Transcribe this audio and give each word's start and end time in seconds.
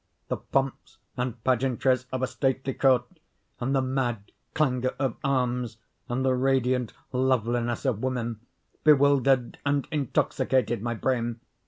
The 0.29 0.37
pomps 0.37 0.97
and 1.15 1.43
pageantries 1.43 2.07
of 2.11 2.23
a 2.23 2.25
stately 2.25 2.73
court, 2.73 3.05
and 3.59 3.75
the 3.75 3.83
mad 3.83 4.31
clangor 4.55 4.95
of 4.97 5.15
arms, 5.23 5.77
and 6.09 6.25
the 6.25 6.33
radiant 6.33 6.91
loveliness 7.11 7.85
of 7.85 7.99
women, 8.01 8.39
bewildered 8.83 9.59
and 9.63 9.87
intoxicated 9.91 10.81
my 10.81 10.95
brain. 10.95 11.39